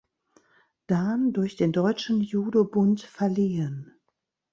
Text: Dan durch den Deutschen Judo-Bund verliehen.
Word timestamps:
Dan 0.87 1.31
durch 1.31 1.57
den 1.57 1.71
Deutschen 1.73 2.21
Judo-Bund 2.21 3.01
verliehen. 3.03 3.99